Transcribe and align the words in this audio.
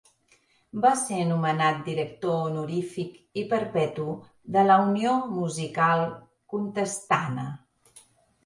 Va 0.85 0.91
ser 1.01 1.19
nomenat 1.31 1.83
director 1.89 2.39
honorífic 2.45 3.19
i 3.41 3.43
perpetu 3.51 4.07
de 4.57 4.65
la 4.71 4.79
Unió 4.87 5.15
Musical 5.37 6.05
Contestana. 6.55 7.47